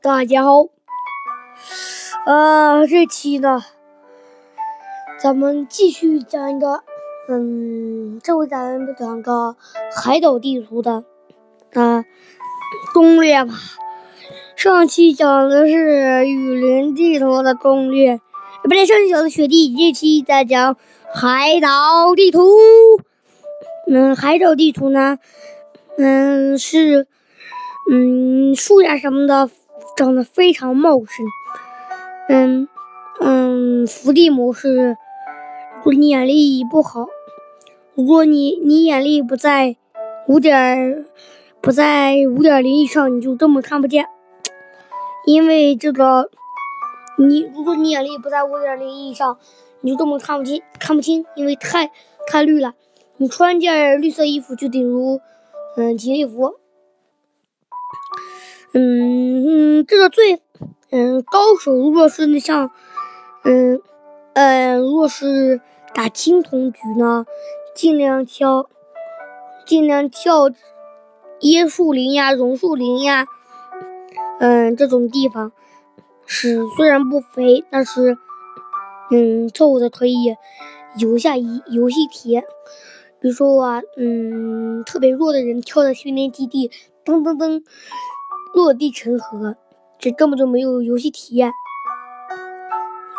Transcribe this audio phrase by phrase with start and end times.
[0.00, 0.66] 大家好，
[2.26, 3.62] 呃，这期呢，
[5.20, 6.82] 咱们继续讲一个，
[7.28, 9.56] 嗯，这回咱们讲个
[9.94, 11.04] 海岛地图的
[11.74, 12.04] 啊
[12.92, 13.54] 攻略吧。
[14.56, 18.20] 上期讲的是雨林地图的攻略，
[18.62, 20.76] 不对，上期讲的雪地，这期再讲
[21.14, 22.48] 海岛地图。
[23.88, 25.18] 嗯，海岛地图呢，
[25.96, 27.06] 嗯，是，
[27.94, 29.50] 嗯，树呀什么的
[29.98, 31.26] 长得非常茂盛。
[32.30, 32.66] 嗯
[33.20, 34.96] 嗯，伏地魔是，
[35.76, 37.06] 如果你眼力不好，
[37.94, 39.76] 如果你你眼力不在
[40.26, 41.04] 五点
[41.60, 44.06] 不在五点零以上，你就根本看不见。
[45.26, 46.30] 因为这个，
[47.18, 49.36] 你如果你眼力不在五点零以上，
[49.82, 51.90] 你就根本看不清看不清，因为太
[52.26, 52.72] 太绿了。
[53.18, 55.20] 你穿件绿色衣服就等于，
[55.76, 56.54] 嗯，体力服。
[58.74, 60.40] 嗯，这个最，
[60.90, 62.70] 嗯，高手如果是像，
[63.44, 63.80] 嗯，
[64.32, 65.60] 呃，若是
[65.94, 67.26] 打青铜局呢，
[67.74, 68.68] 尽量挑，
[69.66, 70.48] 尽量跳
[71.40, 73.26] 椰树林呀、榕树林呀，
[74.40, 75.52] 嗯，这种地方
[76.24, 78.16] 是虽然不肥，但是，
[79.10, 80.34] 嗯，凑的可以
[80.96, 82.44] 游下一游戏体验。
[83.20, 86.70] 比如说啊，嗯，特别弱的人跳到训练基地，
[87.04, 87.62] 噔噔噔，
[88.54, 89.56] 落地成盒，
[89.98, 91.50] 这根本就没有游戏体验。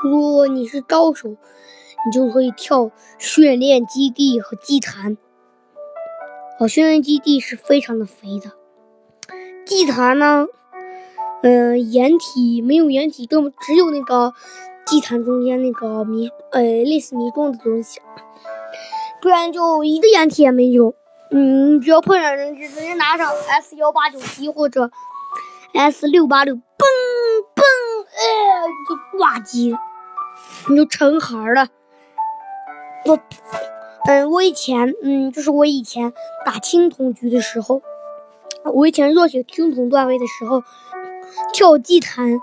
[0.04, 5.18] 如果你是高手，你就可以跳训练基地和祭坛。
[6.60, 8.52] 哦，训练基地是非常的肥的，
[9.66, 10.46] 祭坛呢，
[11.42, 14.34] 嗯，掩体没有掩体，根本只有那个
[14.86, 18.00] 祭坛中间那个迷，呃，类似迷宫的东西。
[19.22, 20.94] 不然就一个掩体也没有。
[21.32, 24.92] 嗯，只要碰上人，就直接拿上 S 幺八九七或者
[25.74, 26.60] S 六八六，嘣
[27.56, 27.62] 嘣，
[28.06, 29.76] 哎，就挂机，
[30.70, 31.68] 你就成孩了。
[33.06, 33.20] 我，
[34.08, 36.14] 嗯，我以前，嗯，就是我以前
[36.46, 37.82] 打青铜局的时候，
[38.74, 40.64] 我以前热血青铜段位的时候，
[41.54, 42.40] 跳祭坛，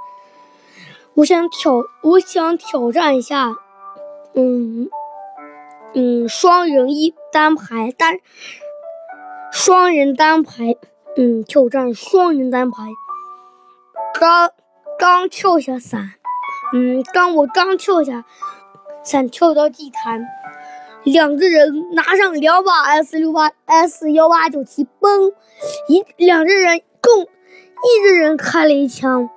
[1.15, 3.56] 我想挑，我想挑战一下，
[4.34, 4.88] 嗯。
[5.93, 8.21] 嗯，双人一单排单，
[9.50, 10.76] 双人单排，
[11.16, 12.84] 嗯，挑战双人单排。
[14.20, 14.53] 刚
[14.98, 16.12] 刚跳下伞，
[16.75, 18.26] 嗯，刚我刚跳下
[19.03, 20.28] 伞，跳到祭坛，
[21.04, 25.32] 两个人拿上两把 S 六八 S 幺八九七，嘣，
[25.88, 29.31] 一两个人共一个人开了一枪，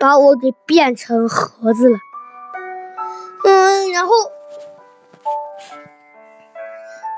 [0.00, 1.96] 把我给变成盒子了。
[3.44, 4.12] 嗯，然后。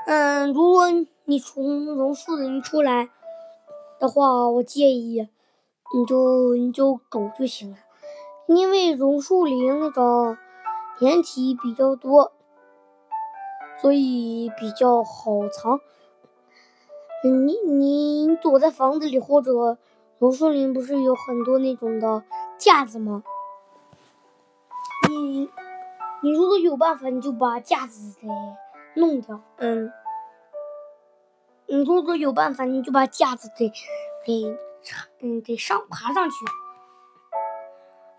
[0.05, 0.85] 嗯，如果
[1.25, 3.09] 你从榕树林出来
[3.99, 5.27] 的话，我建议
[5.93, 7.77] 你就你就走就行了，
[8.47, 10.37] 因为榕树林那个
[10.99, 12.31] 掩体比较多，
[13.81, 15.79] 所以比较好藏。
[17.23, 19.77] 你你躲在房子里或者
[20.19, 22.23] 榕树林不是有很多那种的
[22.57, 23.23] 架子吗？
[25.09, 25.49] 你
[26.21, 28.27] 你如果有办法，你就把架子给。
[28.95, 29.91] 弄掉，嗯，
[31.67, 33.71] 你如果有办法，你就把架子给
[34.25, 34.57] 给
[35.21, 36.45] 嗯得上爬上去，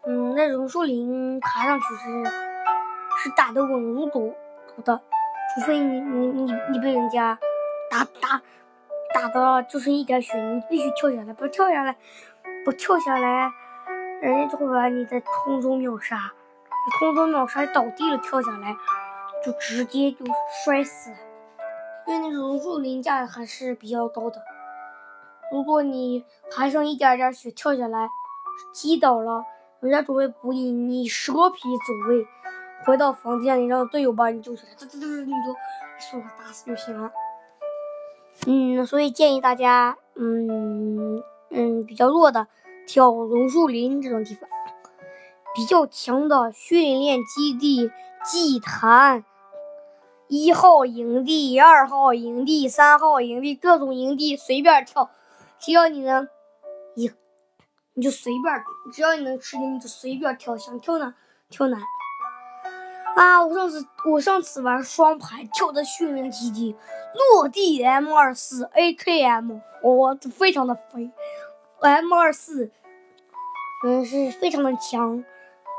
[0.06, 2.24] 嗯，那榕树林爬上去是
[3.22, 5.00] 是打得稳如狗狗的，
[5.54, 7.38] 除非你你你你被人家
[7.90, 8.42] 打打
[9.14, 11.96] 打的就剩一点血，你必须跳下来，不跳下来
[12.64, 13.52] 不跳下来，
[14.20, 16.32] 人家就会把你在空中秒杀，
[16.98, 18.76] 空中秒杀倒地了跳下来。
[19.44, 20.26] 就直接就
[20.64, 21.12] 摔死，
[22.08, 24.42] 因为那榕树林架还是比较高的。
[25.52, 28.08] 如果你还剩一点点血跳下来，
[28.72, 29.42] 击倒了，
[29.80, 32.26] 人家准备补你，你蛇皮走位，
[32.84, 35.54] 回到房间里让队友把你救起来，这这这你就
[36.10, 37.10] 送他打死就行了。
[38.46, 42.46] 嗯，所以建议大家，嗯嗯，比较弱的
[42.86, 44.48] 跳榕树林这种地方，
[45.54, 47.90] 比较强的训练基地。
[48.24, 49.24] 祭坛，
[50.26, 55.08] 一号营地、二号营地、三号营地，各种营地随便跳，
[55.58, 56.28] 只要你能，
[56.94, 57.10] 你
[57.94, 61.14] 你就随便，只要你能吃进，你就随便跳，想跳哪
[61.50, 61.78] 跳哪。
[63.16, 63.44] 啊！
[63.44, 66.76] 我上次我上次玩双排跳的训练基地，
[67.32, 71.10] 落地 M 二四 AKM，我非常的飞
[71.80, 72.70] ，M 二四，
[73.84, 75.24] 嗯，是非常的强，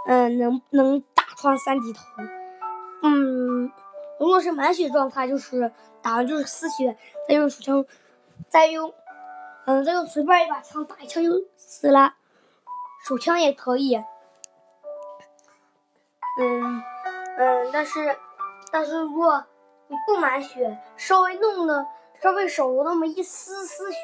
[0.06, 2.02] 嗯，能能打穿三级头。
[3.04, 3.72] 嗯，
[4.20, 5.72] 如果是满血状态，就是
[6.02, 7.86] 打完就是丝血，再用手枪，
[8.50, 8.94] 再用
[9.70, 12.16] 嗯，这个随便一把枪打一枪就死了，
[13.06, 13.98] 手枪也可以。
[16.40, 16.84] 嗯
[17.38, 18.18] 嗯，但是
[18.72, 19.46] 但是如果
[19.88, 21.86] 你不满血，稍微弄的
[22.20, 23.98] 稍微手有那么一丝丝血，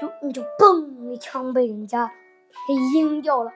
[0.00, 2.10] 就你就嘣一枪被人家
[2.66, 3.52] 给阴掉了。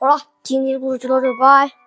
[0.00, 1.81] 好了，今天的故事就到这，拜拜。